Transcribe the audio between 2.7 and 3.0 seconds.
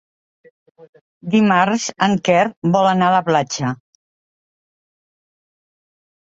vol